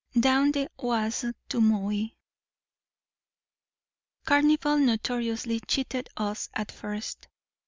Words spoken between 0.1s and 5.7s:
DOWN THE OISE: TO MOY CARNIVAL notoriously